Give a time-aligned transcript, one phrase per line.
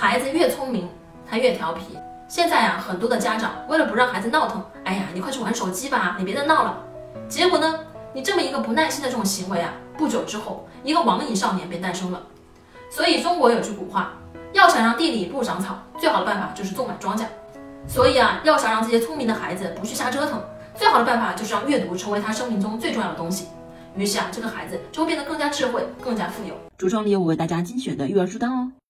[0.00, 0.88] 孩子越聪明，
[1.28, 1.98] 他越调皮。
[2.26, 6.82] 现在啊，很多的家长为了不让孩子闹腾，哎呀，你快去玩手机吧，你别再闹了。
[7.28, 7.80] 结果呢，
[8.14, 12.22] 你这么一个不耐心的这种行为啊，不久之后，一个网瘾少年便诞生了。
[12.90, 14.12] 所以中国有句古话，
[14.54, 17.24] 要想让地里不长草，最好的办法就是种满庄稼。
[17.86, 20.42] 所以啊，要想让这些聪明的孩子不去瞎折腾，
[20.74, 23.48] 最好的办法就是让阅读成为他生命中最重要的东西。
[23.94, 26.54] 于是啊，这个孩子就会变得更加智慧，更加富有。
[26.78, 28.72] 橱窗里有我为大家精选的育儿书单哦。